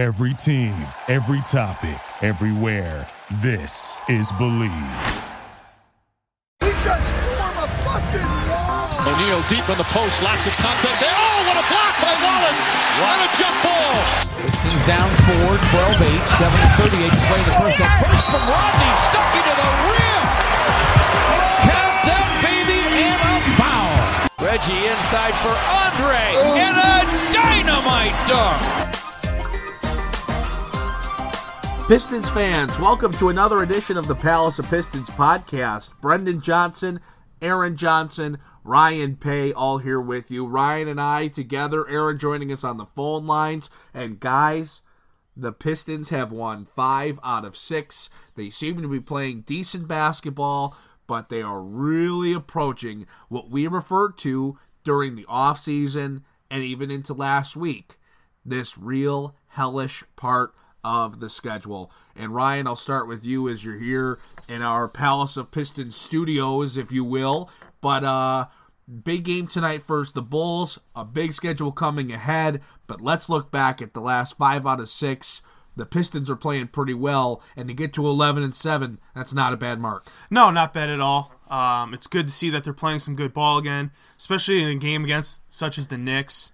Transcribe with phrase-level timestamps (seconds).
[0.00, 0.72] Every team,
[1.08, 3.06] every topic, everywhere.
[3.44, 5.04] This is Believe.
[6.64, 8.96] We just form a fucking wall.
[8.96, 11.12] O'Neal deep in the post, lots of contact there.
[11.12, 12.64] Oh, what a block by Wallace!
[12.96, 13.92] What a jump ball!
[14.40, 16.48] This Pistons down four, 12 8, 7
[16.80, 17.76] 38 to play the first.
[17.76, 20.24] A burst from Rodney, Stuckey to the rim!
[21.68, 24.00] Count that baby and a foul!
[24.48, 26.24] Reggie inside for Andre,
[26.56, 27.04] and a
[27.36, 28.99] dynamite dunk!
[31.90, 35.90] Pistons fans, welcome to another edition of the Palace of Pistons podcast.
[36.00, 37.00] Brendan Johnson,
[37.42, 40.46] Aaron Johnson, Ryan Paye, all here with you.
[40.46, 43.70] Ryan and I together, Aaron joining us on the phone lines.
[43.92, 44.82] And guys,
[45.36, 48.08] the Pistons have won five out of six.
[48.36, 50.76] They seem to be playing decent basketball,
[51.08, 57.14] but they are really approaching what we referred to during the offseason and even into
[57.14, 57.96] last week
[58.44, 60.54] this real hellish part
[60.84, 61.90] of the schedule.
[62.16, 66.76] And Ryan, I'll start with you as you're here in our Palace of Pistons studios,
[66.76, 67.50] if you will.
[67.80, 68.46] But uh
[68.90, 73.80] big game tonight first the Bulls, a big schedule coming ahead, but let's look back
[73.80, 75.42] at the last 5 out of 6.
[75.76, 79.52] The Pistons are playing pretty well and to get to 11 and 7, that's not
[79.52, 80.06] a bad mark.
[80.30, 81.32] No, not bad at all.
[81.48, 84.74] Um, it's good to see that they're playing some good ball again, especially in a
[84.74, 86.52] game against such as the Knicks.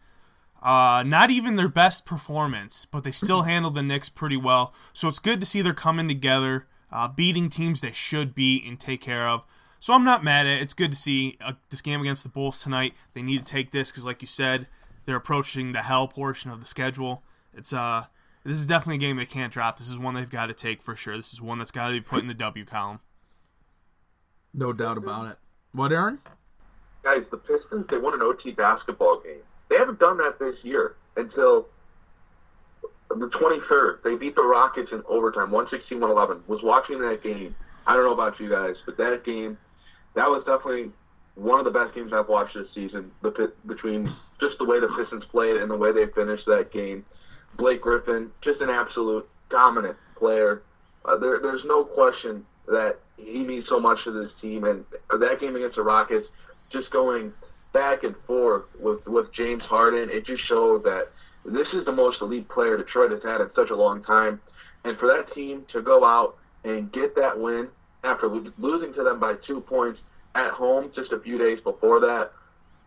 [0.67, 4.75] Uh, not even their best performance, but they still handled the Knicks pretty well.
[4.93, 8.79] So it's good to see they're coming together, uh, beating teams they should beat and
[8.79, 9.45] take care of.
[9.79, 10.63] So I'm not mad at it.
[10.63, 12.95] It's good to see uh, this game against the Bulls tonight.
[13.15, 14.67] They need to take this because, like you said,
[15.05, 17.23] they're approaching the hell portion of the schedule.
[17.55, 18.07] It's uh,
[18.43, 19.79] this is definitely a game they can't drop.
[19.79, 21.17] This is one they've got to take for sure.
[21.17, 22.99] This is one that's got to be put in the W column.
[24.53, 25.39] No doubt about it.
[25.71, 26.19] What, Aaron?
[27.05, 29.43] Guys, the Pistons, they won an OT basketball game.
[29.69, 31.67] They haven't done that this year until
[33.09, 34.03] the 23rd.
[34.03, 36.47] They beat the Rockets in overtime, 116-111.
[36.47, 37.55] Was watching that game.
[37.87, 39.59] I don't know about you guys, but that game,
[40.15, 40.91] that was definitely
[41.37, 43.11] one of the best games I've watched this season.
[43.23, 44.09] The between
[44.41, 47.05] just the way the Pistons played and the way they finished that game.
[47.57, 50.63] Blake Griffin, just an absolute dominant player.
[51.05, 55.41] Uh, there, there's no question that he means so much to this team, and that
[55.41, 56.27] game against the Rockets,
[56.71, 57.33] just going
[57.77, 61.09] back and forth with with James Harden, it just shows that
[61.45, 64.41] this is the most elite player Detroit has had in such a long time.
[64.85, 67.69] And for that team to go out and get that win
[68.03, 70.01] after losing to them by two points
[70.35, 72.33] at home just a few days before that,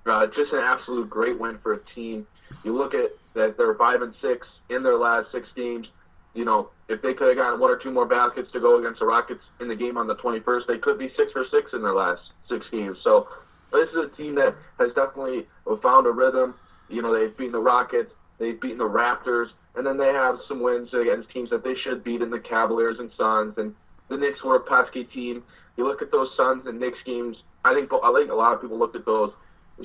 [0.07, 2.25] uh, just an absolute great win for a team.
[2.63, 5.87] You look at that they're five and six in their last six games.
[6.33, 8.99] You know, if they could have gotten one or two more baskets to go against
[9.01, 11.83] the Rockets in the game on the 21st, they could be six for six in
[11.83, 12.97] their last six games.
[13.03, 13.27] So
[13.71, 15.47] this is a team that has definitely
[15.81, 16.55] found a rhythm.
[16.89, 20.61] You know, they've beaten the Rockets, they've beaten the Raptors, and then they have some
[20.61, 23.57] wins against teams that they should beat in the Cavaliers and Suns.
[23.57, 23.75] And
[24.07, 25.43] the Knicks were a pesky team.
[25.77, 27.37] You look at those Suns and Knicks games.
[27.63, 29.31] I think I think a lot of people looked at those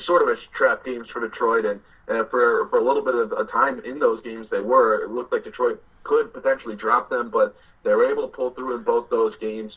[0.05, 3.33] sort of as trap games for Detroit, and, and for for a little bit of
[3.33, 5.05] a time in those games, they were.
[5.05, 8.77] It looked like Detroit could potentially drop them, but they were able to pull through
[8.77, 9.77] in both those games.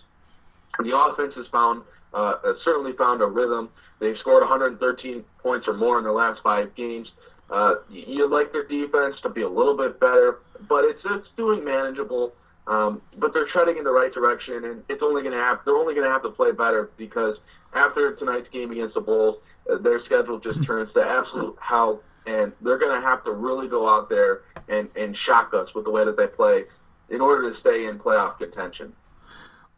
[0.79, 3.69] The offense has found uh, certainly found a rhythm.
[4.00, 7.09] They've scored 113 points or more in their last five games.
[7.50, 11.63] Uh, you'd like their defense to be a little bit better, but it's it's doing
[11.63, 12.34] manageable.
[12.68, 15.78] Um, but they're treading in the right direction, and it's only going to have they're
[15.78, 17.38] only going to have to play better because
[17.74, 19.38] after tonight's game against the Bulls,
[19.72, 23.69] uh, their schedule just turns to absolute hell, and they're going to have to really
[23.69, 26.66] go out there and and shock us with the way that they play
[27.09, 28.91] in order to stay in playoff contention.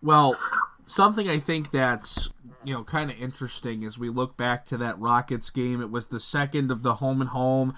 [0.02, 0.36] Well,
[0.84, 2.30] something I think that's
[2.64, 5.82] you know kind of interesting as we look back to that Rockets game.
[5.82, 7.74] It was the second of the home and home,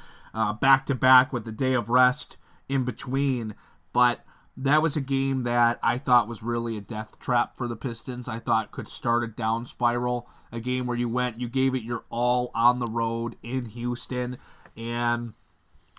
[0.60, 2.38] back to back with the day of rest
[2.68, 3.56] in between,
[3.94, 4.26] but
[4.58, 8.28] that was a game that I thought was really a death trap for the Pistons.
[8.28, 11.84] I thought could start a down spiral, a game where you went, you gave it
[11.84, 14.38] your all on the road in Houston,
[14.76, 15.34] and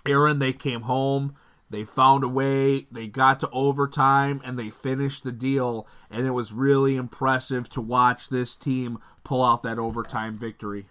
[0.05, 1.35] Aaron, they came home.
[1.73, 5.87] They found a way, they got to overtime, and they finished the deal.
[6.11, 10.85] And it was really impressive to watch this team pull out that overtime victory.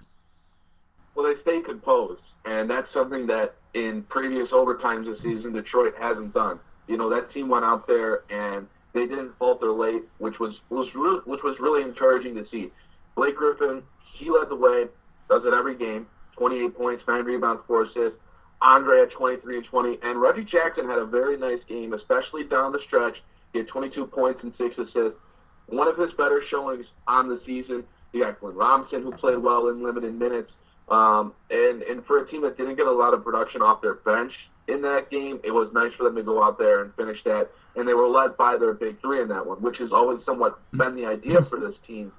[1.14, 6.34] Well, they stay composed, and that's something that in previous overtimes this season, Detroit hasn't
[6.34, 6.58] done.
[6.88, 10.92] You know, that team went out there and they didn't falter late, which was, was
[10.96, 12.72] really, which was really encouraging to see.
[13.14, 14.86] Blake Griffin, he led the way,
[15.30, 16.08] does it every game.
[16.36, 18.18] 28 points, 9 rebounds, 4 assists.
[18.62, 22.72] Andre had 23 and 20, and Reggie Jackson had a very nice game, especially down
[22.72, 23.16] the stretch.
[23.52, 25.18] He had 22 points and six assists.
[25.66, 27.84] One of his better showings on the season.
[28.12, 30.50] You got Glenn Robinson, who played well in limited minutes.
[30.88, 33.94] Um, and, and for a team that didn't get a lot of production off their
[33.94, 34.32] bench,
[34.68, 35.40] in that game.
[35.44, 38.08] It was nice for them to go out there and finish that, and they were
[38.08, 41.42] led by their big three in that one, which has always somewhat been the idea
[41.42, 42.12] for this team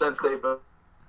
[0.00, 0.42] since they've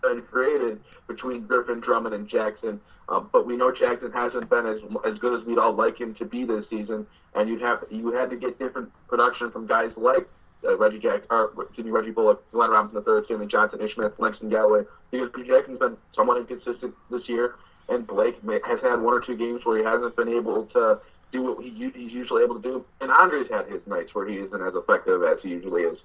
[0.01, 2.79] been created between Griffin, Drummond, and Jackson.
[3.09, 6.13] Uh, but we know Jackson hasn't been as as good as we'd all like him
[6.15, 9.91] to be this season, and you'd have you had to get different production from guys
[9.95, 10.27] like
[10.65, 14.49] uh, Reggie Jack, or me, Reggie Bullock, Glenn Robinson III, Stanley Johnson, Ish Smith, Langston
[14.49, 14.83] Galloway.
[15.11, 17.55] Because Jackson's been somewhat inconsistent this year,
[17.87, 20.99] and Blake may, has had one or two games where he hasn't been able to
[21.31, 24.37] do what he, he's usually able to do, and Andre's had his nights where he
[24.37, 25.97] isn't as effective as he usually is.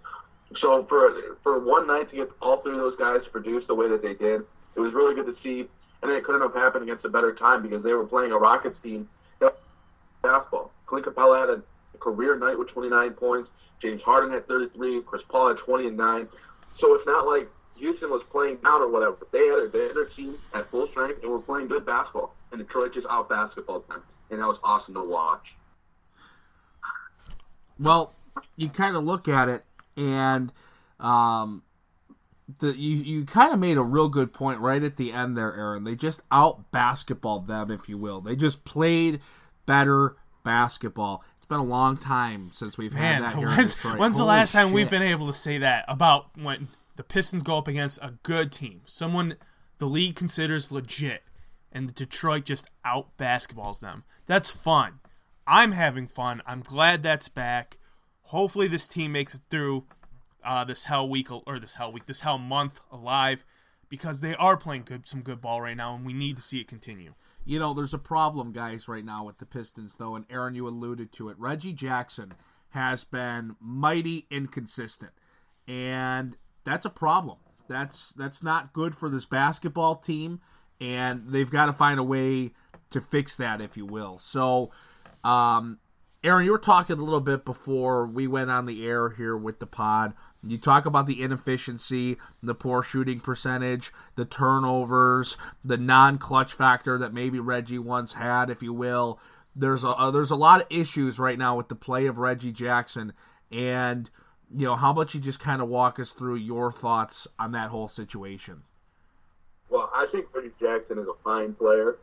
[0.61, 3.75] So for for one night to get all three of those guys to produce the
[3.75, 4.43] way that they did,
[4.75, 5.69] it was really good to see.
[6.03, 8.77] And it couldn't have happened against a better time because they were playing a Rockets
[8.83, 9.09] team
[10.23, 10.71] basketball.
[10.87, 13.51] Clint Capela had a career night with 29 points.
[13.81, 15.03] James Harden had 33.
[15.03, 16.29] Chris Paul had 20 and 9.
[16.79, 19.17] So it's not like Houston was playing out or whatever.
[19.19, 22.35] But they had, they had their team at full strength and were playing good basketball.
[22.51, 24.03] And Detroit just out basketball them.
[24.31, 25.55] And that was awesome to watch.
[27.79, 28.13] Well,
[28.57, 29.65] you kind of look at it,
[29.97, 30.53] and
[31.01, 31.63] um,
[32.59, 35.55] the you you kind of made a real good point right at the end there,
[35.55, 35.85] Aaron.
[35.85, 38.21] They just out basketballed them, if you will.
[38.21, 39.21] They just played
[39.67, 41.25] better basketball.
[41.37, 43.49] It's been a long time since we've Man, had that here.
[43.49, 47.43] when's, when's the last time we've been able to say that about when the Pistons
[47.43, 49.37] go up against a good team, someone
[49.79, 51.23] the league considers legit,
[51.73, 54.05] and Detroit just out basketballs them?
[54.27, 55.01] That's fun.
[55.47, 56.43] I'm having fun.
[56.47, 57.79] I'm glad that's back.
[58.33, 59.85] Hopefully, this team makes it through
[60.43, 63.45] uh, this hell week or this hell week, this hell month alive,
[63.91, 66.59] because they are playing good, some good ball right now, and we need to see
[66.59, 67.13] it continue.
[67.45, 70.67] You know, there's a problem, guys, right now with the Pistons, though, and Aaron, you
[70.67, 71.39] alluded to it.
[71.39, 72.33] Reggie Jackson
[72.71, 75.13] has been mighty inconsistent,
[75.69, 77.37] and that's a problem.
[77.69, 80.41] That's that's not good for this basketball team,
[80.81, 82.53] and they've got to find a way
[82.89, 84.17] to fix that, if you will.
[84.17, 84.71] So,
[85.23, 85.81] um,
[86.25, 89.59] Aaron, you were talking a little bit before we went on the air here with
[89.59, 90.15] the pod.
[90.45, 97.13] You talk about the inefficiency, the poor shooting percentage, the turnovers, the non-clutch factor that
[97.13, 99.19] maybe Reggie once had, if you will.
[99.55, 102.53] There's a uh, there's a lot of issues right now with the play of Reggie
[102.53, 103.13] Jackson,
[103.51, 104.09] and
[104.51, 107.71] you know how about you just kind of walk us through your thoughts on that
[107.71, 108.63] whole situation?
[109.69, 111.97] Well, I think Reggie Jackson is a fine player.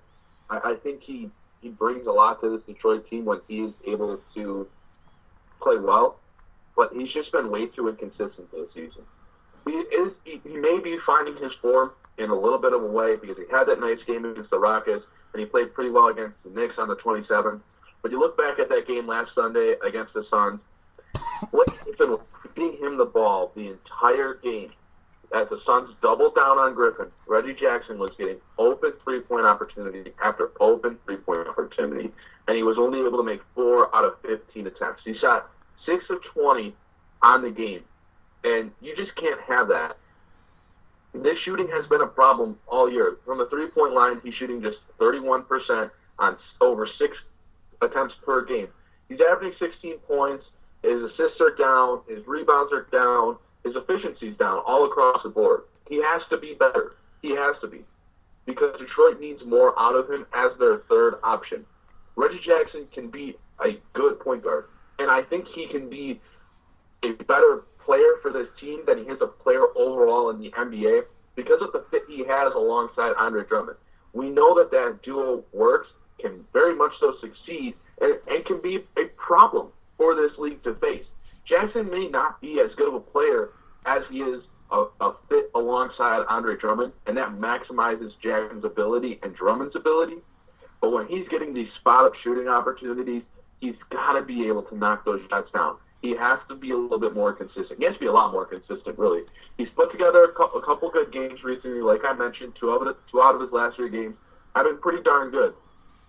[0.49, 1.29] I, I think he,
[1.61, 4.67] he brings a lot to this Detroit team when he is able to
[5.61, 6.19] play well,
[6.75, 9.03] but he's just been way too inconsistent this season.
[9.65, 12.87] He is he, he may be finding his form in a little bit of a
[12.87, 16.07] way because he had that nice game against the Rockets and he played pretty well
[16.07, 17.59] against the Knicks on the 27th.
[18.01, 20.59] But you look back at that game last Sunday against the Suns,
[21.51, 22.21] Griffin was
[22.55, 24.71] feeding him the ball the entire game.
[25.31, 30.11] As the Suns doubled down on Griffin, Reggie Jackson was getting open three point opportunity
[30.23, 32.11] after open three point opportunity,
[32.47, 35.03] and he was only able to make four out of 15 attempts.
[35.05, 35.49] He shot
[35.85, 36.73] six of 20
[37.21, 37.83] on the game,
[38.43, 39.97] and you just can't have that.
[41.13, 43.17] This shooting has been a problem all year.
[43.25, 47.15] From the three point line, he's shooting just 31% on over six
[47.81, 48.67] attempts per game.
[49.07, 50.45] He's averaging 16 points.
[50.83, 52.01] His assists are down.
[52.07, 53.37] His rebounds are down.
[53.63, 55.63] His efficiency's down all across the board.
[55.87, 56.95] He has to be better.
[57.21, 57.83] He has to be.
[58.45, 61.65] Because Detroit needs more out of him as their third option.
[62.15, 64.65] Reggie Jackson can be a good point guard.
[64.97, 66.19] And I think he can be
[67.03, 71.03] a better player for this team than he is a player overall in the NBA
[71.35, 73.77] because of the fit he has alongside Andre Drummond.
[74.13, 75.87] We know that that duo works,
[76.19, 80.75] can very much so succeed, and, and can be a problem for this league to
[80.75, 81.05] face.
[81.49, 83.49] Jackson may not be as good of a player
[83.85, 89.35] as he is a, a fit alongside Andre Drummond, and that maximizes Jackson's ability and
[89.35, 90.17] Drummond's ability.
[90.79, 93.23] But when he's getting these spot up shooting opportunities,
[93.59, 95.77] he's got to be able to knock those shots down.
[96.01, 97.79] He has to be a little bit more consistent.
[97.79, 99.23] He has to be a lot more consistent, really.
[99.57, 101.81] He's put together a couple, a couple good games recently.
[101.81, 104.15] Like I mentioned, two of the, two out of his last three games
[104.55, 105.53] have been pretty darn good.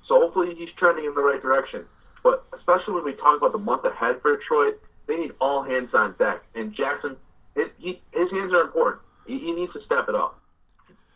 [0.07, 1.87] So hopefully he's trending in the right direction.
[2.23, 4.81] But especially when we talk about the month ahead for Detroit,
[5.11, 6.43] they need all hands on deck.
[6.55, 7.17] And Jackson,
[7.55, 9.03] his, he, his hands are important.
[9.27, 10.41] He, he needs to step it up.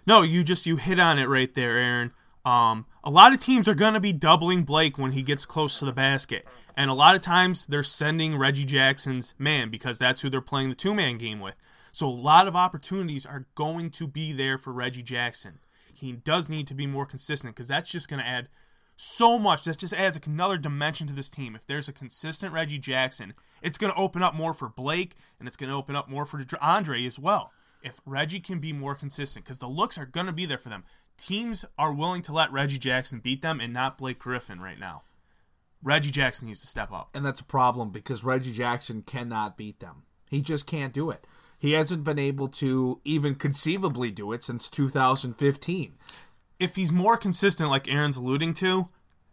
[0.06, 2.12] No, you just you hit on it right there, Aaron.
[2.44, 5.78] Um, a lot of teams are going to be doubling Blake when he gets close
[5.78, 6.44] to the basket.
[6.76, 10.68] And a lot of times they're sending Reggie Jackson's man because that's who they're playing
[10.70, 11.54] the two man game with.
[11.92, 15.60] So a lot of opportunities are going to be there for Reggie Jackson.
[15.94, 18.48] He does need to be more consistent because that's just going to add
[18.96, 19.64] so much.
[19.64, 21.54] That just adds another dimension to this team.
[21.54, 25.48] If there's a consistent Reggie Jackson, it's going to open up more for Blake and
[25.48, 27.52] it's going to open up more for Andre as well.
[27.82, 30.70] If Reggie can be more consistent, because the looks are going to be there for
[30.70, 30.84] them.
[31.16, 35.02] Teams are willing to let Reggie Jackson beat them and not Blake Griffin right now.
[35.82, 37.10] Reggie Jackson needs to step up.
[37.14, 40.04] And that's a problem because Reggie Jackson cannot beat them.
[40.30, 41.26] He just can't do it.
[41.58, 45.94] He hasn't been able to even conceivably do it since 2015.
[46.58, 48.88] If he's more consistent, like Aaron's alluding to,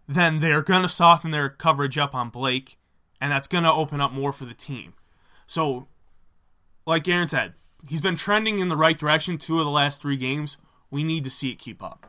[0.08, 2.78] then they're going to soften their coverage up on Blake,
[3.20, 4.94] and that's going to open up more for the team.
[5.46, 5.88] So,
[6.86, 7.54] like Aaron said,
[7.88, 10.58] he's been trending in the right direction two of the last three games.
[10.90, 12.08] We need to see it keep up.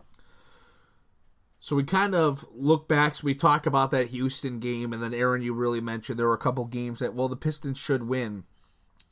[1.60, 3.14] So we kind of look back.
[3.14, 6.34] So we talk about that Houston game, and then Aaron, you really mentioned there were
[6.34, 8.42] a couple games that well the Pistons should win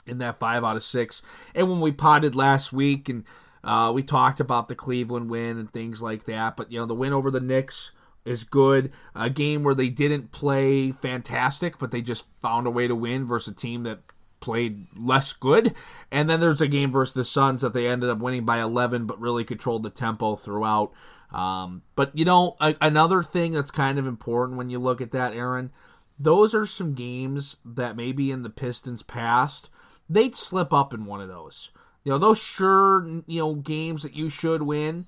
[0.05, 1.23] in that five out of six.
[1.55, 3.23] And when we potted last week, and
[3.63, 6.95] uh, we talked about the Cleveland win and things like that, but you know the
[6.95, 7.93] win over the Knicks
[8.25, 8.93] is good.
[9.15, 13.27] A game where they didn't play fantastic, but they just found a way to win
[13.27, 14.01] versus a team that
[14.41, 15.75] played less good.
[16.11, 19.07] And then there's a game versus the Suns that they ended up winning by 11,
[19.07, 20.93] but really controlled the tempo throughout.
[21.33, 25.13] Um, but you know, a, another thing that's kind of important when you look at
[25.13, 25.71] that, Aaron,
[26.19, 29.71] those are some games that maybe in the Pistons past
[30.09, 31.71] they'd slip up in one of those.
[32.05, 35.07] You know, those sure you know games that you should win,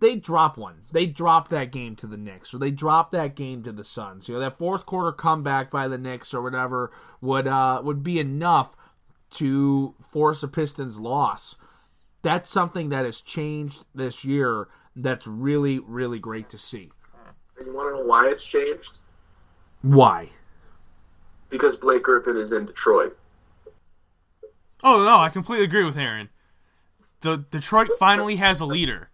[0.00, 0.82] they drop one.
[0.92, 4.28] They drop that game to the Knicks, or they drop that game to the Suns.
[4.28, 8.18] You know, that fourth quarter comeback by the Knicks or whatever would uh, would be
[8.20, 8.76] enough
[9.30, 11.56] to force a Pistons loss.
[12.22, 16.90] That's something that has changed this year that's really, really great to see.
[17.56, 18.88] And you want to know why it's changed?
[19.82, 20.30] Why?
[21.50, 23.16] Because Blake Griffin is in Detroit.
[24.82, 26.28] Oh no, I completely agree with Aaron.
[27.20, 29.10] The Detroit finally has a leader.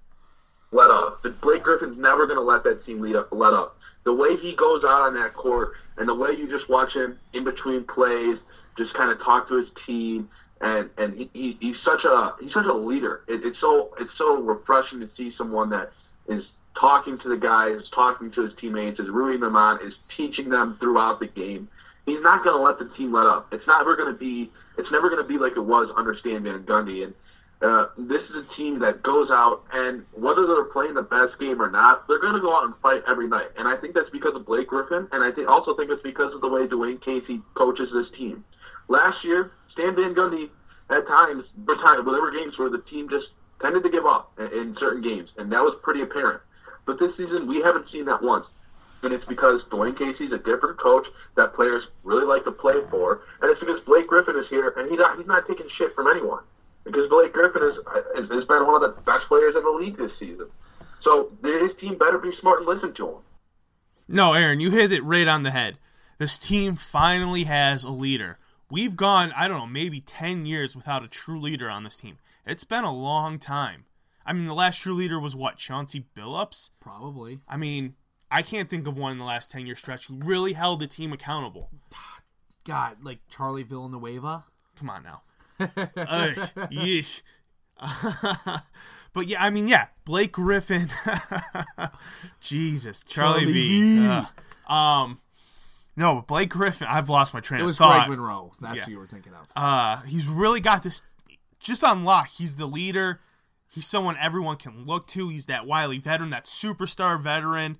[0.70, 1.24] Let up.
[1.40, 3.28] Blake Griffin's never going to let that team lead up.
[3.30, 3.78] Let up.
[4.04, 7.18] The way he goes out on that court, and the way you just watch him
[7.32, 8.36] in between plays,
[8.76, 10.28] just kind of talk to his team,
[10.60, 13.22] and and he, he, he's such a he's such a leader.
[13.26, 15.92] It, it's so it's so refreshing to see someone that
[16.28, 16.44] is
[16.78, 20.76] talking to the guys, talking to his teammates, is rooting them on, is teaching them
[20.80, 21.68] throughout the game.
[22.06, 23.52] He's not going to let the team let up.
[23.52, 26.42] It's never going to be it's never going to be like it was under Stan
[26.42, 27.04] Van Gundy.
[27.04, 27.14] And
[27.62, 31.62] uh, this is a team that goes out and whether they're playing the best game
[31.62, 33.48] or not, they're going to go out and fight every night.
[33.56, 36.34] And I think that's because of Blake Griffin, and I think, also think it's because
[36.34, 38.44] of the way Dwane Casey coaches this team.
[38.88, 40.50] Last year, Stan Van Gundy
[40.90, 43.28] at times, there were games where the team just
[43.62, 46.42] tended to give up in certain games, and that was pretty apparent.
[46.84, 48.46] But this season, we haven't seen that once
[49.04, 51.06] and it's because Dwane Casey's a different coach
[51.36, 54.90] that players really like to play for, and it's because Blake Griffin is here, and
[54.90, 56.42] he's not he's not taking shit from anyone
[56.84, 57.76] because Blake Griffin is
[58.16, 60.48] has been one of the best players in the league this season.
[61.02, 63.16] So his team better be smart and listen to him.
[64.08, 65.78] No, Aaron, you hit it right on the head.
[66.18, 68.38] This team finally has a leader.
[68.70, 72.18] We've gone, I don't know, maybe 10 years without a true leader on this team.
[72.46, 73.84] It's been a long time.
[74.26, 76.70] I mean, the last true leader was what, Chauncey Billups?
[76.80, 77.40] Probably.
[77.48, 77.94] I mean,
[78.34, 80.86] I can't think of one in the last 10 year stretch who really held the
[80.86, 81.70] team accountable.
[82.64, 84.44] God, like Charlie Villanueva?
[84.76, 85.22] Come on now.
[85.60, 85.70] Ugh,
[86.72, 87.22] yeesh.
[89.12, 90.88] but yeah, I mean, yeah, Blake Griffin.
[92.40, 93.52] Jesus, Charlie, Charlie.
[93.52, 94.06] V.
[94.06, 94.26] Ugh.
[94.72, 95.20] Um,
[95.96, 96.88] no, but Blake Griffin.
[96.90, 98.06] I've lost my train It of was thought.
[98.06, 98.52] Greg Monroe.
[98.60, 98.84] That's Yeah.
[98.84, 99.46] who you were thinking of.
[99.54, 101.02] Uh, he's really got this
[101.60, 102.28] just on lock.
[102.28, 103.20] He's the leader.
[103.68, 105.28] He's someone everyone can look to.
[105.28, 107.78] He's that wily veteran, that superstar veteran,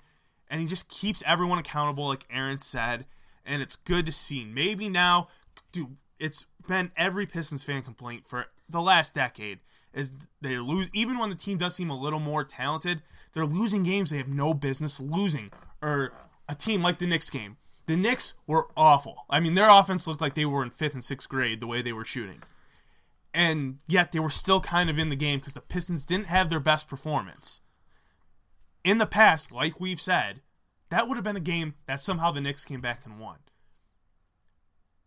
[0.54, 3.06] and he just keeps everyone accountable, like Aaron said.
[3.44, 4.44] And it's good to see.
[4.44, 5.26] Maybe now,
[5.73, 9.58] dude, it's been every Pistons fan complaint for the last decade
[9.92, 13.02] is they lose even when the team does seem a little more talented.
[13.32, 15.50] They're losing games they have no business losing,
[15.82, 16.12] or
[16.49, 17.56] a team like the Knicks game.
[17.87, 19.25] The Knicks were awful.
[19.28, 21.82] I mean, their offense looked like they were in fifth and sixth grade the way
[21.82, 22.42] they were shooting
[23.34, 26.49] and yet they were still kind of in the game because the Pistons didn't have
[26.49, 27.61] their best performance.
[28.85, 30.43] In the past, like we've said,
[30.91, 33.38] that would have been a game that somehow the Knicks came back and won.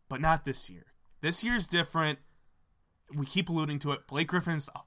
[0.10, 0.88] But not this year.
[1.22, 2.20] This year's different.
[3.16, 4.08] We keep alluding to it.
[4.08, 4.80] Blake Griffin's a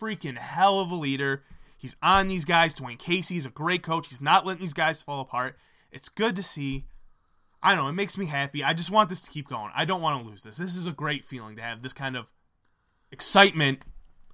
[0.00, 1.44] freaking hell of a leader.
[1.76, 2.74] He's on these guys.
[2.74, 4.08] Dwane Casey's a great coach.
[4.08, 5.56] He's not letting these guys fall apart.
[5.92, 6.86] It's good to see.
[7.62, 7.90] I don't know.
[7.90, 8.64] It makes me happy.
[8.64, 9.70] I just want this to keep going.
[9.74, 10.56] I don't want to lose this.
[10.56, 12.30] This is a great feeling to have this kind of
[13.12, 13.80] excitement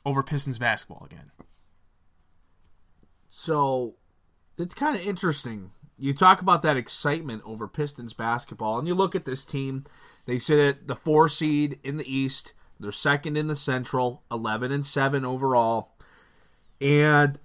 [0.05, 1.33] over Pistons basketball again.
[3.38, 3.97] So
[4.57, 5.73] it's kind of interesting.
[5.99, 9.85] You talk about that excitement over Pistons basketball, and you look at this team.
[10.25, 12.55] They sit at the four seed in the East.
[12.81, 15.93] They're second in the Central, eleven and seven overall,
[16.81, 17.38] and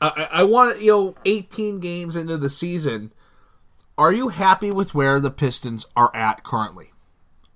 [0.00, 3.12] I, I want you know eighteen games into the season.
[3.98, 6.92] Are you happy with where the Pistons are at currently?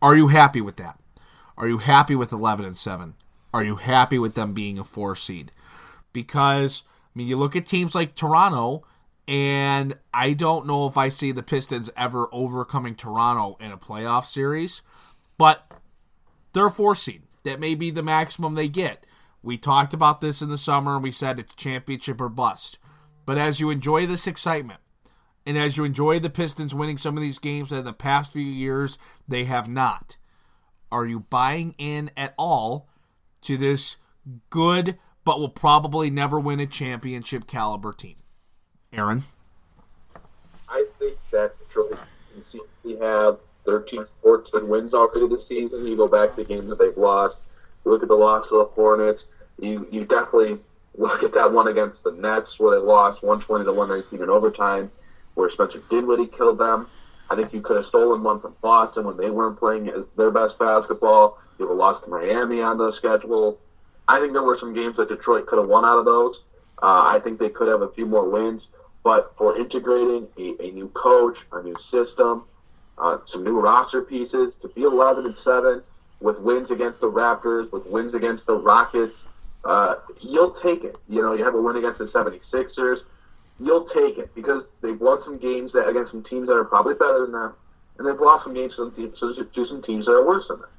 [0.02, 0.98] Are you happy with that?
[1.56, 3.14] Are you happy with eleven and seven?
[3.54, 5.52] Are you happy with them being a four seed?
[6.12, 8.84] Because I mean, you look at teams like Toronto,
[9.28, 14.24] And I don't know if I see the Pistons ever overcoming Toronto in a playoff
[14.24, 14.82] series,
[15.38, 15.70] but
[16.52, 17.22] they're four seed.
[17.44, 19.06] That may be the maximum they get.
[19.42, 22.78] We talked about this in the summer and we said it's championship or bust.
[23.26, 24.80] But as you enjoy this excitement,
[25.44, 28.32] and as you enjoy the Pistons winning some of these games that in the past
[28.32, 30.16] few years they have not,
[30.90, 32.88] are you buying in at all
[33.42, 33.96] to this
[34.50, 38.16] good but will probably never win a championship caliber team?
[38.92, 39.22] Aaron?
[40.68, 41.98] I think that Detroit
[42.84, 45.86] we have 13, 14 wins already this season.
[45.86, 47.36] You go back to games that they've lost.
[47.84, 49.22] You look at the loss of the Hornets.
[49.60, 50.58] You you definitely
[50.96, 54.90] look at that one against the Nets where they lost 120 to 119 in overtime,
[55.34, 56.86] where Spencer Dinwiddie killed them.
[57.30, 60.58] I think you could have stolen one from Boston when they weren't playing their best
[60.58, 61.38] basketball.
[61.58, 63.58] You would have lost to Miami on the schedule.
[64.08, 66.36] I think there were some games that Detroit could have won out of those.
[66.82, 68.62] Uh, I think they could have a few more wins.
[69.04, 72.44] But for integrating a, a new coach, a new system,
[72.98, 75.82] uh, some new roster pieces to be 11 and 7
[76.20, 79.14] with wins against the Raptors, with wins against the Rockets,
[79.64, 80.96] uh, you'll take it.
[81.08, 82.98] You know, you have a win against the 76ers,
[83.60, 86.94] you'll take it because they've won some games that against some teams that are probably
[86.94, 87.54] better than them,
[87.98, 90.60] and they've lost some games to some teams, to some teams that are worse than
[90.60, 90.70] them.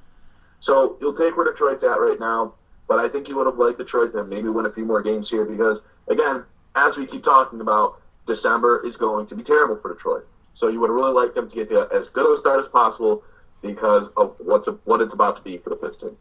[0.64, 2.54] So you'll take where Detroit's at right now,
[2.88, 5.28] but I think you would have liked Detroit to maybe win a few more games
[5.30, 6.44] here because, again,
[6.76, 10.28] as we keep talking about, December is going to be terrible for Detroit.
[10.60, 12.72] So you would really like them to get to as good of a start as
[12.72, 13.24] possible
[13.62, 16.18] because of what's what it's about to be for the Pistons.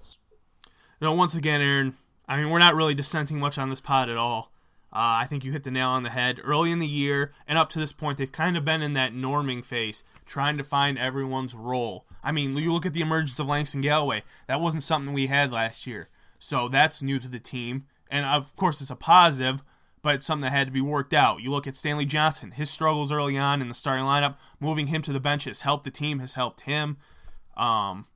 [1.01, 1.97] No, once again, Aaron.
[2.29, 4.53] I mean, we're not really dissenting much on this pod at all.
[4.93, 6.41] Uh, I think you hit the nail on the head.
[6.45, 9.15] Early in the year and up to this point, they've kind of been in that
[9.15, 12.05] norming phase, trying to find everyone's role.
[12.23, 14.23] I mean, you look at the emergence of Langston Galloway.
[14.47, 16.09] That wasn't something we had last year.
[16.43, 17.85] So that's new to the team.
[18.11, 19.63] And of course, it's a positive,
[20.03, 21.41] but it's something that had to be worked out.
[21.41, 25.03] You look at Stanley Johnson, his struggles early on in the starting lineup, moving him
[25.03, 26.97] to the bench has helped the team, has helped him.
[27.57, 28.07] Um,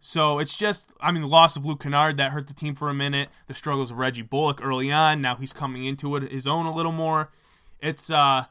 [0.00, 2.88] so it's just, I mean, the loss of Luke Kennard that hurt the team for
[2.88, 3.28] a minute.
[3.46, 5.22] The struggles of Reggie Bullock early on.
[5.22, 7.30] Now he's coming into it his own a little more.
[7.78, 8.46] It's uh,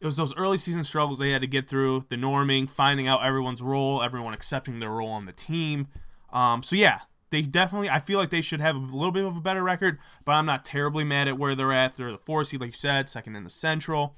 [0.00, 2.04] it was those early season struggles they had to get through.
[2.08, 5.88] The norming, finding out everyone's role, everyone accepting their role on the team.
[6.32, 9.36] Um, so yeah, they definitely I feel like they should have a little bit of
[9.36, 11.96] a better record, but I'm not terribly mad at where they're at.
[11.96, 14.14] They're the four seed, like you said, second in the Central.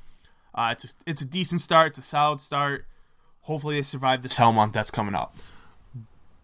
[0.55, 1.89] Uh, it's a, it's a decent start.
[1.89, 2.87] It's a solid start.
[3.43, 5.35] Hopefully, they survive this hell month that's coming up.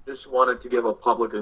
[0.07, 1.33] Just wanted to give a public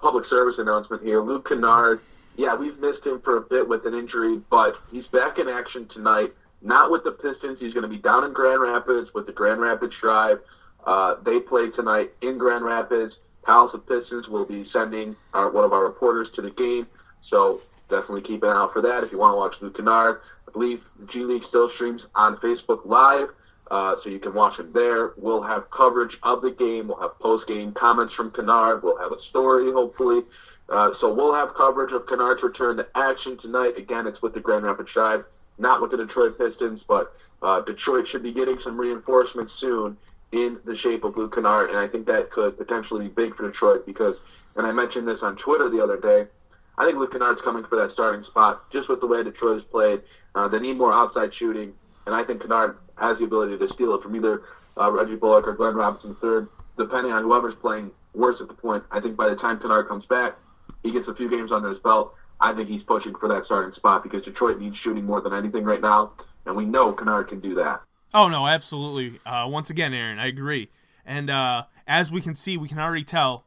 [0.00, 1.20] public service announcement here.
[1.20, 2.00] Luke Kennard,
[2.36, 5.88] yeah, we've missed him for a bit with an injury, but he's back in action
[5.92, 6.32] tonight.
[6.60, 7.58] Not with the Pistons.
[7.60, 10.40] He's going to be down in Grand Rapids with the Grand Rapids Drive.
[10.84, 13.14] Uh, they play tonight in Grand Rapids.
[13.48, 16.86] Palace of Pistons will be sending our, one of our reporters to the game,
[17.30, 19.02] so definitely keep an eye out for that.
[19.02, 22.84] If you want to watch Luke Kennard, I believe G League still streams on Facebook
[22.84, 23.30] Live,
[23.70, 25.12] uh, so you can watch it there.
[25.16, 26.88] We'll have coverage of the game.
[26.88, 28.82] We'll have post-game comments from Kennard.
[28.82, 30.24] We'll have a story, hopefully.
[30.68, 33.78] Uh, so we'll have coverage of Kennard's return to action tonight.
[33.78, 35.24] Again, it's with the Grand Rapids Drive,
[35.56, 39.96] not with the Detroit Pistons, but uh, Detroit should be getting some reinforcements soon
[40.32, 43.50] in the shape of Luke Kennard, and I think that could potentially be big for
[43.50, 44.16] Detroit because,
[44.56, 46.28] and I mentioned this on Twitter the other day,
[46.76, 49.70] I think Luke Kennard's coming for that starting spot just with the way Detroit has
[49.70, 50.02] played.
[50.34, 51.72] Uh, they need more outside shooting,
[52.06, 54.42] and I think Kennard has the ability to steal it from either
[54.76, 58.84] uh, Reggie Bullock or Glenn Robinson third, depending on whoever's playing worse at the point.
[58.90, 60.34] I think by the time Kennard comes back,
[60.82, 62.14] he gets a few games under his belt.
[62.40, 65.64] I think he's pushing for that starting spot because Detroit needs shooting more than anything
[65.64, 66.12] right now,
[66.46, 67.80] and we know Kennard can do that.
[68.14, 69.18] Oh no, absolutely.
[69.26, 70.70] Uh, once again, Aaron, I agree.
[71.04, 73.46] And uh, as we can see, we can already tell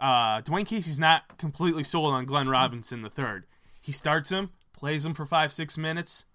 [0.00, 3.46] uh, Dwane Casey's not completely sold on Glenn Robinson the third.
[3.80, 6.26] He starts him, plays him for five, six minutes.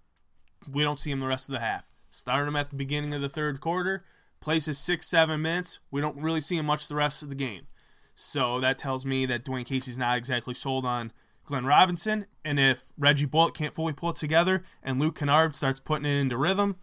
[0.69, 1.89] We don't see him the rest of the half.
[2.09, 4.03] Start him at the beginning of the third quarter,
[4.39, 5.79] plays his six, seven minutes.
[5.91, 7.67] We don't really see him much the rest of the game.
[8.15, 11.11] So that tells me that Dwane Casey's not exactly sold on
[11.45, 12.25] Glenn Robinson.
[12.43, 16.19] And if Reggie Bullock can't fully pull it together and Luke Kennard starts putting it
[16.19, 16.77] into rhythm,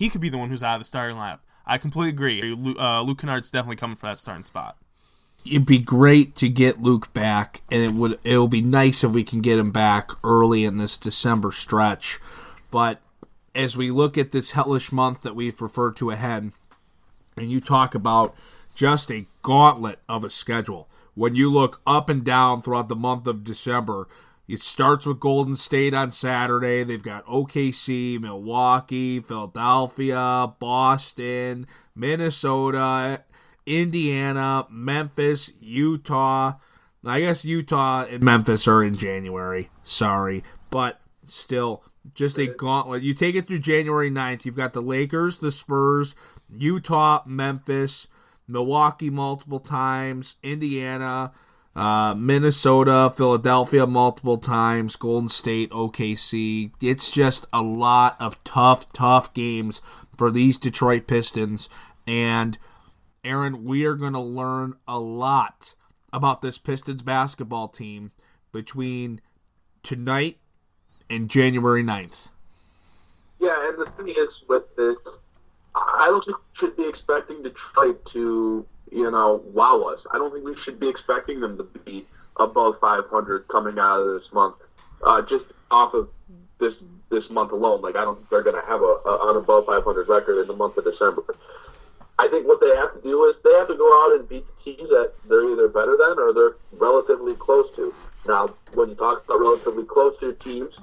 [0.00, 1.40] he could be the one who's out of the starting lineup.
[1.66, 2.40] I completely agree.
[2.78, 4.78] Uh, Luke Kennard's definitely coming for that starting spot.
[5.44, 9.12] It'd be great to get Luke back, and it would it would be nice if
[9.12, 12.18] we can get him back early in this December stretch.
[12.70, 13.02] But
[13.54, 16.52] as we look at this hellish month that we've referred to ahead,
[17.36, 18.34] and you talk about
[18.74, 23.26] just a gauntlet of a schedule, when you look up and down throughout the month
[23.26, 24.08] of December,
[24.50, 26.82] it starts with Golden State on Saturday.
[26.82, 33.22] They've got OKC, Milwaukee, Philadelphia, Boston, Minnesota,
[33.64, 36.54] Indiana, Memphis, Utah.
[37.04, 39.70] I guess Utah and Memphis are in January.
[39.84, 40.42] Sorry.
[40.70, 41.84] But still,
[42.14, 43.02] Just a gauntlet.
[43.04, 44.44] You take it through January 9th.
[44.44, 46.16] You've got the Lakers, the Spurs,
[46.52, 48.08] Utah, Memphis,
[48.48, 51.32] Milwaukee multiple times, Indiana,
[51.76, 56.72] uh, Minnesota, Philadelphia multiple times, Golden State, OKC.
[56.80, 59.80] It's just a lot of tough, tough games
[60.16, 61.68] for these Detroit Pistons.
[62.06, 62.58] And
[63.22, 65.74] Aaron, we are going to learn a lot
[66.12, 68.10] about this Pistons basketball team
[68.52, 69.20] between
[69.82, 70.38] tonight
[71.08, 72.30] and January 9th.
[73.38, 74.96] Yeah, and the thing is with this,
[75.74, 80.00] I don't think should be expecting Detroit to, you know, wow us.
[80.12, 82.04] I don't think we should be expecting them to be
[82.38, 84.56] above 500 coming out of this month,
[85.04, 86.08] uh, just off of
[86.58, 86.74] this
[87.10, 87.80] this month alone.
[87.82, 90.46] Like I don't think they're going to have a, a an above 500 record in
[90.46, 91.24] the month of December.
[92.18, 94.44] I think what they have to do is they have to go out and beat
[94.46, 97.94] the teams that they're either better than or they're relatively close to.
[98.28, 100.74] Now, when you talk about relatively close to teams,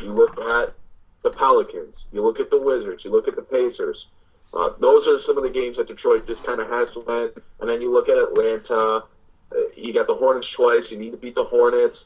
[0.00, 0.74] you look at
[1.22, 4.06] the Pelicans, you look at the Wizards, you look at the Pacers.
[4.52, 7.30] Uh, those are some of the games that Detroit just kind of has to win.
[7.60, 9.04] And then you look at Atlanta.
[9.52, 10.82] Uh, you got the Hornets twice.
[10.90, 11.98] You need to beat the Hornets.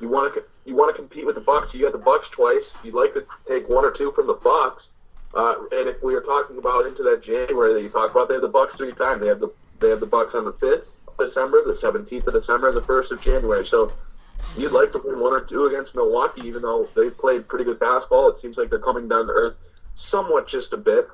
[0.00, 1.72] You want to you want to compete with the Bucks.
[1.72, 2.64] You got the Bucks twice.
[2.82, 4.82] You'd like to take one or two from the Bucks.
[5.34, 8.34] Uh, and if we are talking about into that January that you talk about, they
[8.34, 9.20] have the Bucks three times.
[9.20, 12.34] They have the they have the Bucks on the fifth of December, the seventeenth of
[12.34, 13.66] December, and the first of January.
[13.66, 13.92] So
[14.56, 17.78] you'd like to win one or two against Milwaukee, even though they've played pretty good
[17.78, 18.30] basketball.
[18.30, 19.56] It seems like they're coming down to earth
[20.10, 21.08] somewhat just a bit.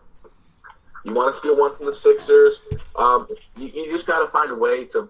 [1.04, 2.58] You want to steal one from the Sixers.
[2.96, 5.08] Um, you, you just got to find a way to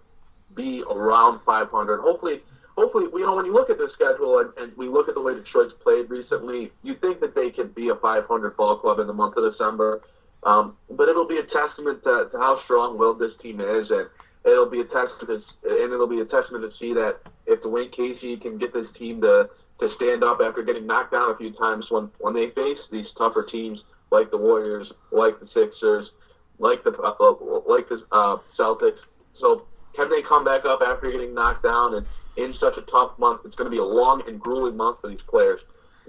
[0.55, 2.01] be around 500.
[2.01, 2.41] Hopefully,
[2.77, 5.21] hopefully, you know, when you look at the schedule and, and we look at the
[5.21, 9.07] way Detroit's played recently, you think that they can be a 500 ball club in
[9.07, 10.03] the month of December.
[10.45, 14.09] Um, but it'll be a testament to, to how strong-willed this team is, and
[14.45, 18.37] it'll be a testament, and it'll be a testament to see that if Dwane Casey
[18.39, 19.51] can get this team to
[19.81, 23.07] to stand up after getting knocked down a few times when when they face these
[23.17, 23.81] tougher teams
[24.13, 26.11] like the Warriors, like the Sixers,
[26.59, 27.35] like the uh,
[27.67, 28.99] like the uh, Celtics.
[29.41, 33.19] So can they come back up after getting knocked down and in such a tough
[33.19, 33.41] month?
[33.45, 35.61] It's going to be a long and grueling month for these players,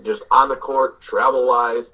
[0.04, 1.86] just on the court, travel wise.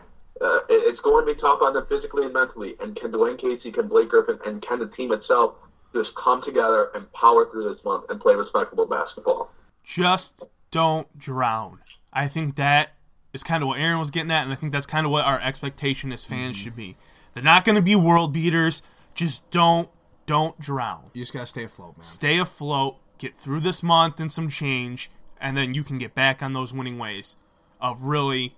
[0.41, 2.75] Uh, it's going to be tough on them physically and mentally.
[2.79, 5.55] And can Dwane Casey, can Blake Griffin, and can the team itself
[5.93, 9.51] just come together and power through this month and play respectable basketball?
[9.83, 11.79] Just don't drown.
[12.13, 12.93] I think that
[13.33, 15.25] is kind of what Aaron was getting at, and I think that's kind of what
[15.25, 16.63] our expectation as fans Mm-hmm.
[16.63, 16.97] should be.
[17.33, 18.81] They're not going to be world beaters.
[19.13, 19.89] Just don't
[20.25, 21.09] don't drown.
[21.13, 22.01] You just got to stay afloat, man.
[22.03, 22.97] Stay afloat.
[23.17, 25.09] Get through this month and some change,
[25.41, 27.35] and then you can get back on those winning ways
[27.81, 28.55] of really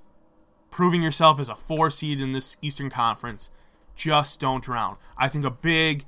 [0.70, 3.50] proving yourself as a four seed in this Eastern Conference.
[3.96, 4.98] Just don't drown.
[5.18, 6.06] I think a big,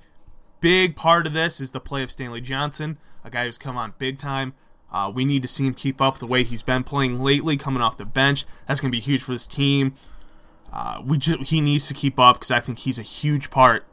[0.62, 3.94] big part of this is the play of Stanley Johnson, a guy who's come on
[3.98, 4.54] big time.
[4.94, 7.82] Uh, we need to see him keep up the way he's been playing lately, coming
[7.82, 8.46] off the bench.
[8.68, 9.94] That's going to be huge for this team.
[10.72, 13.86] Uh, we just, he needs to keep up because I think he's a huge part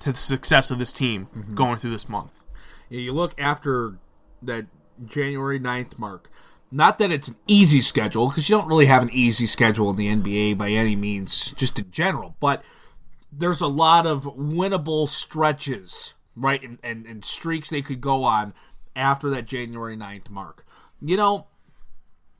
[0.00, 2.42] to the success of this team going through this month.
[2.88, 3.98] Yeah, you look after
[4.42, 4.66] that
[5.04, 6.30] January 9th mark.
[6.70, 9.96] Not that it's an easy schedule, because you don't really have an easy schedule in
[9.96, 12.36] the NBA by any means, just in general.
[12.40, 12.62] But
[13.32, 18.52] there's a lot of winnable stretches, right, and, and, and streaks they could go on
[18.98, 20.66] after that January 9th mark.
[21.00, 21.46] You know,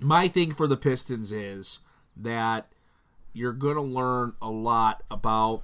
[0.00, 1.78] my thing for the Pistons is
[2.16, 2.72] that
[3.32, 5.62] you're going to learn a lot about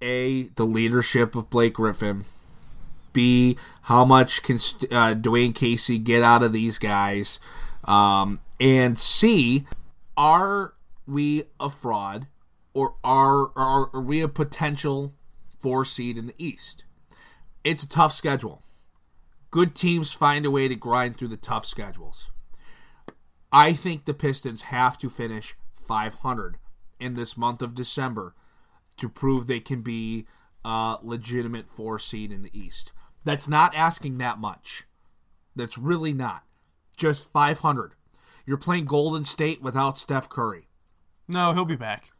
[0.00, 2.24] a the leadership of Blake Griffin,
[3.12, 7.38] B how much can uh, Dwane Casey get out of these guys,
[7.84, 9.66] um, and C
[10.16, 10.74] are
[11.06, 12.26] we a fraud
[12.74, 15.14] or are, are are we a potential
[15.60, 16.84] four seed in the East?
[17.64, 18.62] It's a tough schedule.
[19.52, 22.30] Good teams find a way to grind through the tough schedules.
[23.52, 26.56] I think the Pistons have to finish 500
[26.98, 28.34] in this month of December
[28.96, 30.26] to prove they can be
[30.64, 32.92] a legitimate four seed in the East.
[33.24, 34.84] That's not asking that much.
[35.54, 36.44] That's really not.
[36.96, 37.92] Just 500.
[38.46, 40.68] You're playing Golden State without Steph Curry.
[41.28, 42.10] No, he'll be back.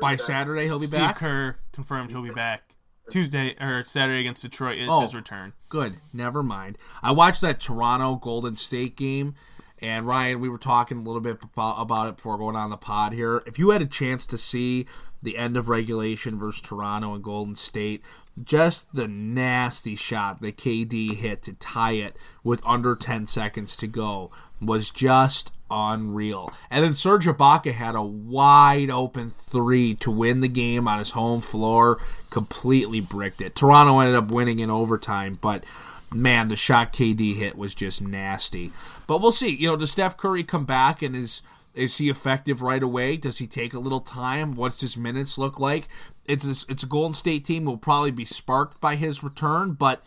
[0.00, 1.18] By Saturday, he'll be Steve back.
[1.18, 2.69] Steve Kerr confirmed he'll be back.
[3.10, 5.00] Tuesday or Saturday against Detroit is Oh.
[5.00, 5.52] his return.
[5.68, 5.94] Good.
[6.12, 6.78] Never mind.
[7.02, 9.34] I watched that Toronto Golden State game,
[9.80, 12.76] and Ryan, we were talking a little bit about about it before going on the
[12.76, 13.42] pod here.
[13.46, 14.86] If you had a chance to see
[15.22, 18.02] the end of regulation versus Toronto and Golden State,
[18.42, 23.86] just the nasty shot that KD hit to tie it with under 10 seconds to
[23.86, 26.52] go was just unreal.
[26.70, 31.10] And then Serge Ibaka had a wide open three to win the game on his
[31.10, 31.98] home floor,
[32.30, 33.54] completely bricked it.
[33.54, 35.64] Toronto ended up winning in overtime, but
[36.12, 38.72] man, the shot KD hit was just nasty.
[39.06, 39.54] But we'll see.
[39.54, 41.42] You know, does Steph Curry come back and is
[41.74, 43.16] Is he effective right away?
[43.16, 44.56] Does he take a little time?
[44.56, 45.88] What's his minutes look like?
[46.30, 50.02] It's a, it's a Golden State team will probably be sparked by his return, but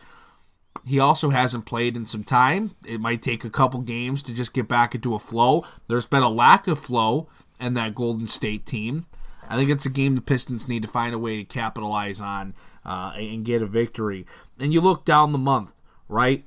[0.86, 2.72] he also hasn't played in some time.
[2.86, 5.66] It might take a couple games to just get back into a flow.
[5.88, 7.28] There's been a lack of flow
[7.60, 9.06] in that Golden State team.
[9.50, 12.54] I think it's a game the Pistons need to find a way to capitalize on
[12.86, 14.26] uh, and get a victory.
[14.60, 15.72] And you look down the month,
[16.08, 16.46] right?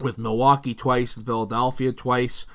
[0.00, 2.46] With Milwaukee twice and Philadelphia twice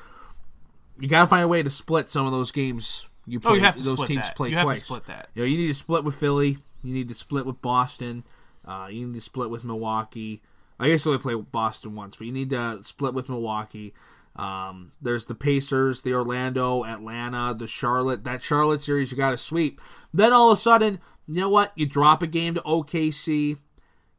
[1.00, 3.06] you got to find a way to split some of those games.
[3.30, 4.36] You play, Oh, you have to those split teams that.
[4.36, 4.84] play You have to twice.
[4.84, 5.30] split that.
[5.36, 6.58] You know, you need to split with Philly.
[6.84, 8.24] You need to split with Boston.
[8.66, 10.42] Uh, you need to split with Milwaukee.
[10.80, 13.94] I guess you only play with Boston once, but you need to split with Milwaukee.
[14.36, 18.24] Um, there's the Pacers, the Orlando, Atlanta, the Charlotte.
[18.24, 19.82] That Charlotte series you got to sweep.
[20.14, 21.74] Then all of a sudden, you know what?
[21.76, 23.58] You drop a game to OKC.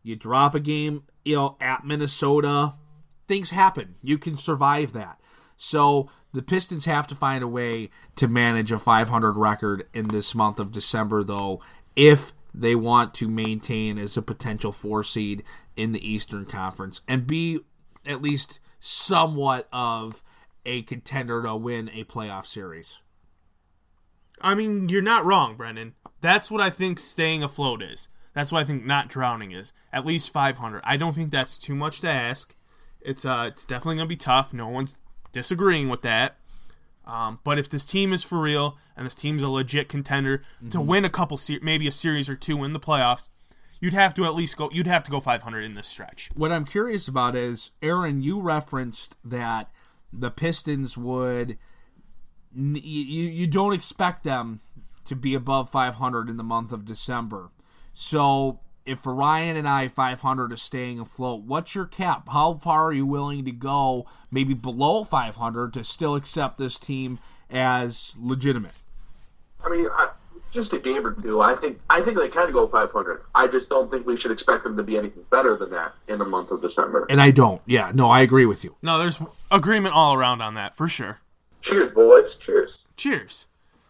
[0.02, 2.74] You drop a game, you know, at Minnesota.
[3.28, 3.94] Things happen.
[4.02, 5.18] You can survive that.
[5.56, 10.34] So the Pistons have to find a way to manage a 500 record in this
[10.34, 11.60] month of December, though,
[11.96, 15.42] if they want to maintain as a potential four seed
[15.76, 17.60] in the Eastern Conference and be
[18.06, 20.22] at least somewhat of
[20.64, 22.98] a contender to win a playoff series.
[24.40, 25.94] I mean, you're not wrong, Brendan.
[26.20, 28.08] That's what I think staying afloat is.
[28.34, 29.72] That's what I think not drowning is.
[29.92, 30.82] At least 500.
[30.84, 32.54] I don't think that's too much to ask.
[33.00, 34.52] It's uh, it's definitely gonna be tough.
[34.52, 34.96] No one's
[35.32, 36.36] disagreeing with that.
[37.06, 40.80] Um, but if this team is for real and this team's a legit contender to
[40.80, 43.30] win a couple, se- maybe a series or two in the playoffs,
[43.80, 44.68] you'd have to at least go.
[44.72, 46.30] You'd have to go 500 in this stretch.
[46.34, 49.70] What I'm curious about is, Aaron, you referenced that
[50.12, 51.58] the Pistons would.
[52.54, 54.60] You, you don't expect them
[55.04, 57.50] to be above 500 in the month of December.
[57.94, 62.28] So, if for Ryan and I, 500 is staying afloat, what's your cap?
[62.28, 67.18] How far are you willing to go, maybe below 500, to still accept this team
[67.50, 68.74] as legitimate?
[69.64, 70.10] I mean, I,
[70.52, 71.40] just a game or two.
[71.40, 73.22] I think I think they can go 500.
[73.34, 76.18] I just don't think we should expect them to be anything better than that in
[76.18, 77.06] the month of December.
[77.08, 77.62] And I don't.
[77.66, 78.76] Yeah, no, I agree with you.
[78.82, 81.20] No, there's agreement all around on that for sure.
[81.62, 82.24] Cheers, boys.
[82.44, 82.70] Cheers.
[82.96, 83.46] cheers.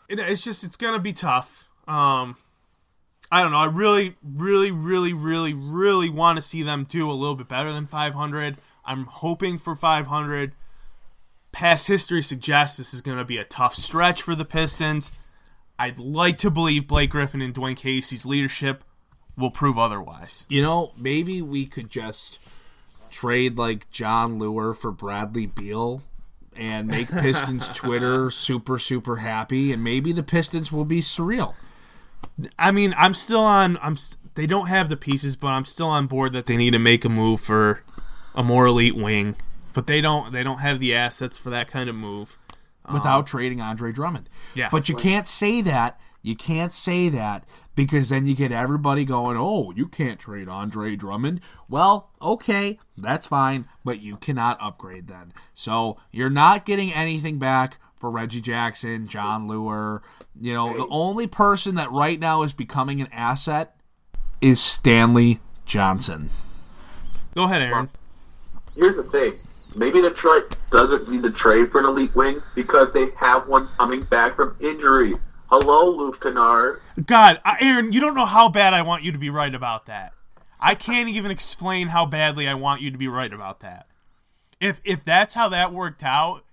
[0.09, 1.65] It, it's just it's gonna be tough.
[1.89, 2.37] Um,
[3.31, 3.59] I don't know.
[3.59, 7.73] I really, really, really, really, really want to see them do a little bit better
[7.73, 8.57] than 500.
[8.85, 10.53] I'm hoping for 500.
[11.53, 15.13] Past history suggests this is gonna be a tough stretch for the Pistons.
[15.79, 18.85] I'd like to believe Blake Griffin and Dwane Casey's leadership
[19.37, 20.47] will prove otherwise.
[20.49, 22.41] You know, maybe we could just
[23.11, 26.03] trade like Jon Leuer for Bradley Beal
[26.55, 31.55] and make Pistons Twitter super super happy, and maybe the Pistons will be surreal.
[32.59, 33.79] I mean, I'm still on.
[33.83, 33.97] I'm.
[34.35, 37.05] They don't have the pieces, but I'm still on board that they need to make
[37.05, 37.83] a move for
[38.35, 39.37] a more elite wing.
[39.73, 40.33] But they don't.
[40.33, 42.39] They don't have the assets for that kind of move.
[42.93, 44.29] without um, trading Andre Drummond.
[44.55, 44.69] Yeah.
[44.71, 46.01] But you can't say that.
[46.23, 50.97] You can't say that because then you get everybody going, "Oh, you can't trade Andre
[50.97, 55.33] Drummond." Well, okay, that's fine, but you cannot upgrade then.
[55.55, 60.01] So, you're not getting anything back for Reggie Jackson, Jon Leuer.
[60.41, 63.77] You know, the only person that right now is becoming an asset
[64.41, 66.31] is Stanley Johnson.
[67.35, 67.91] Go ahead, Aaron.
[68.75, 69.35] Here's the thing.
[69.77, 74.03] Maybe Detroit doesn't need to trade for an elite wing because they have one coming
[74.03, 75.15] back from injury.
[75.49, 76.81] Hello, Luke Kennard.
[77.07, 79.87] God, uh, Aaron, you don't know how bad I want you to be right about
[79.87, 80.13] that.
[80.61, 83.87] I can't even explain how badly I want you to be right about that.
[84.61, 86.45] If if that's how that worked out, th-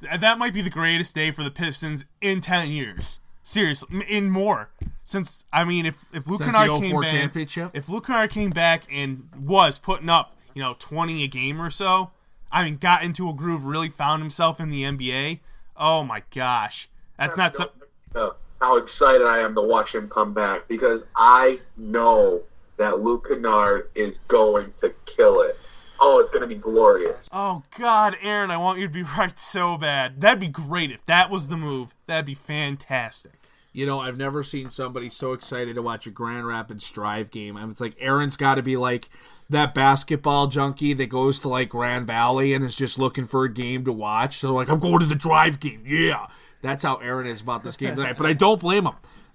[0.00, 3.20] that might be the greatest day for the Pistons in ten years.
[3.42, 4.70] Seriously, in more.
[5.02, 7.70] Since I mean, if if Luke Since Kennard came back, championship?
[7.74, 11.70] if Luke Kennard came back and was putting up, you know, twenty a game or
[11.70, 12.10] so,
[12.50, 15.40] I mean, got into a groove, really found himself in the NBA.
[15.76, 17.68] Oh my gosh, that's not some.
[18.14, 18.30] Uh,
[18.60, 22.42] how excited I am to watch him come back because I know
[22.76, 25.58] that Luke Kennard is going to kill it.
[26.06, 27.16] Oh, it's going to be glorious.
[27.32, 30.20] Oh God, Aaron, I want you to be right so bad.
[30.20, 31.94] That'd be great if that was the move.
[32.06, 33.32] That'd be fantastic.
[33.72, 37.56] You know, I've never seen somebody so excited to watch a Grand Rapids Drive game.
[37.56, 39.08] I mean, it's like Aaron's got to be like
[39.48, 43.52] that basketball junkie that goes to like Grand Valley and is just looking for a
[43.52, 44.36] game to watch.
[44.36, 45.84] So like, I'm going to the Drive game.
[45.86, 46.26] Yeah,
[46.60, 48.18] that's how Aaron is about this game tonight.
[48.18, 48.94] But I don't blame him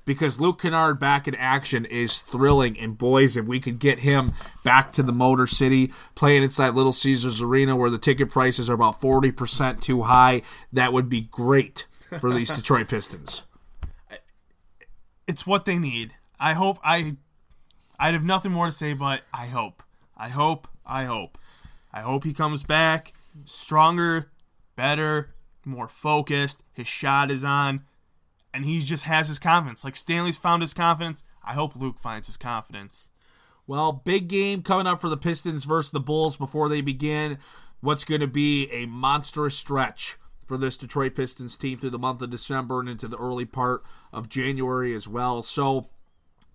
[0.09, 2.79] because Luke Kennard back in action is thrilling.
[2.79, 6.91] And boys, if we could get him back to the Motor City, playing inside Little
[6.91, 10.41] Caesars Arena where the ticket prices are about forty percent too high,
[10.73, 11.85] that would be great
[12.19, 13.43] for these Detroit Pistons.
[15.27, 16.15] It's what they need.
[16.39, 17.17] I hope I.
[17.99, 19.83] I'd have nothing more to say, but I hope.
[20.17, 20.67] I hope.
[20.87, 21.37] I hope.
[21.93, 23.13] I hope he comes back
[23.45, 24.31] stronger,
[24.75, 26.63] better, more focused.
[26.73, 27.81] His shot is on,
[28.53, 29.83] and he just has his confidence.
[29.83, 31.23] Like Stanley's found his confidence.
[31.43, 33.11] I hope Luke finds his confidence.
[33.67, 37.37] Well, big game coming up for the Pistons versus the Bulls before they begin
[37.81, 42.21] what's going to be a monstrous stretch for this Detroit Pistons team through the month
[42.21, 45.41] of December and into the early part of January as well.
[45.43, 45.87] So,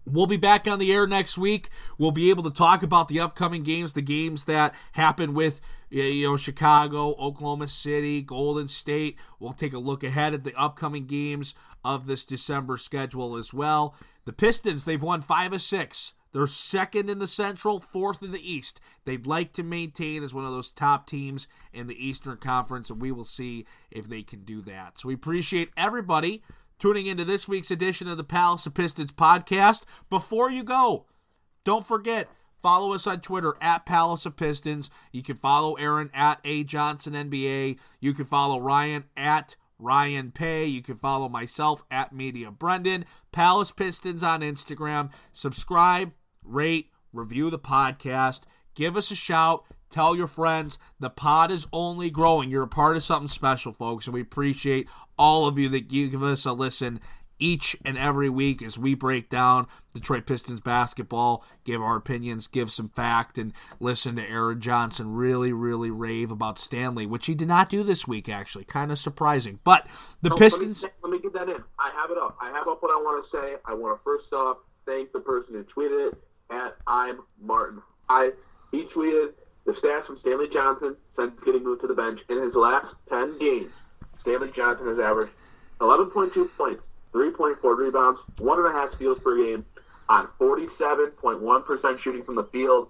[0.06, 1.70] We'll be back on the air next week.
[1.96, 6.28] We'll be able to talk about the upcoming games, the games that happen with you
[6.28, 9.16] know Chicago, Oklahoma City, Golden State.
[9.38, 13.94] We'll take a look ahead at the upcoming games of this December schedule as well.
[14.24, 16.14] The Pistons, they've won 5 of 6.
[16.32, 18.80] They're second in the Central, fourth in the East.
[19.04, 23.00] They'd like to maintain as one of those top teams in the Eastern Conference, and
[23.00, 24.98] we will see if they can do that.
[24.98, 26.42] So we appreciate everybody
[26.80, 29.84] tuning into this week's edition of the Palace of Pistons podcast.
[30.10, 31.06] Before you go,
[31.62, 32.28] don't forget,
[32.60, 34.90] follow us on Twitter at Palace of Pistons.
[35.12, 37.78] You can follow Aaron at A Johnson NBA.
[38.00, 40.64] You can follow Ryan at Ryan Paye.
[40.64, 43.04] You can follow myself at Media Brendan.
[43.32, 45.12] Palace Pistons on Instagram.
[45.34, 48.42] Subscribe, rate, review the podcast.
[48.74, 49.66] Give us a shout.
[49.90, 50.78] Tell your friends.
[50.98, 52.50] The pod is only growing.
[52.50, 56.22] You're a part of something special, folks, and we appreciate all of you that give
[56.22, 56.98] us a listen
[57.44, 62.70] each and every week as we break down Detroit Pistons basketball, give our opinions, give
[62.70, 67.48] some fact, and listen to Aaron Johnson really, really rave about Stanley, which he did
[67.48, 68.64] not do this week, actually.
[68.64, 69.60] Kind of surprising.
[69.62, 69.86] But
[70.22, 70.82] the No, Pistons.
[70.82, 71.62] Let me, let me get that in.
[71.78, 72.38] I have it up.
[72.40, 73.56] I have up what I want to say.
[73.66, 77.82] I want to first off thank the person who tweeted it at I'm Martin.
[78.08, 78.32] I
[78.70, 79.32] he tweeted
[79.66, 83.38] the stats from Stanley Johnson since getting moved to the bench in his last ten
[83.38, 83.70] games.
[84.20, 85.32] Stanley Johnson has averaged
[85.80, 86.82] 11.2 points,
[87.14, 89.64] 3.4 rebounds, one and a half steals per game,
[90.08, 92.88] on 47.1% shooting from the field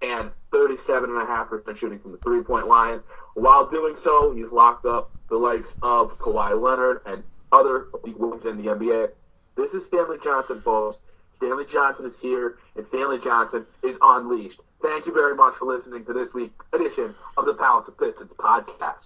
[0.00, 3.00] and 37.5% shooting from the three-point line.
[3.34, 8.44] While doing so, he's locked up the likes of Kawhi Leonard and other elite wings
[8.44, 9.08] in the NBA.
[9.56, 10.98] This is Stanley Johnson, folks.
[11.36, 14.60] Stanley Johnson is here, and Stanley Johnson is unleashed.
[14.82, 18.30] Thank you very much for listening to this week's edition of the Palace of Pistons
[18.38, 18.96] podcast.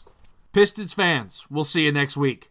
[0.53, 2.51] Pistons fans, we'll see you next week.